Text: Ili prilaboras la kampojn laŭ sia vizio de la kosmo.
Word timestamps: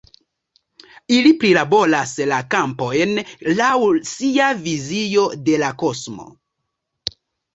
Ili 1.15 1.31
prilaboras 1.41 2.13
la 2.31 2.39
kampojn 2.55 3.13
laŭ 3.59 3.75
sia 4.13 4.47
vizio 4.69 5.27
de 5.49 5.59
la 5.65 5.69
kosmo. 5.83 6.27